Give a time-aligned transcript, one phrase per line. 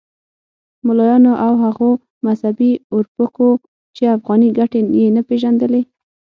[0.85, 1.89] ملایانو او هغو
[2.25, 3.49] مذهبي اورپکو
[3.95, 5.81] چې افغاني ګټې یې نه پېژندلې.